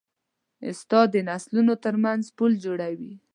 استاد 0.69 1.07
د 1.11 1.17
نسلونو 1.29 1.73
ترمنځ 1.83 2.23
پل 2.37 2.51
جوړوي. 2.65 3.13